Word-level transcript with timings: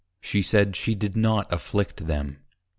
_She 0.19 0.41
said, 0.41 0.75
she 0.75 0.95
did 0.95 1.15
not 1.15 1.53
Afflict 1.53 2.07
them. 2.07 2.39